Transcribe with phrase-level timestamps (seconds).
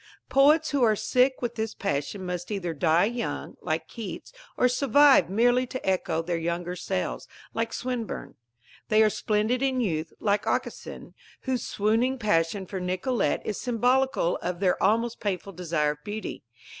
[0.29, 5.29] Poets who are sick with this passion must either die young, like Keats, or survive
[5.29, 8.33] merely to echo their younger selves, like Swinburne.
[8.89, 14.59] They are splendid in youth, like Aucassin, whose swooning passion for Nicolette is symbolical of
[14.59, 16.41] their almost painful desire of beauty.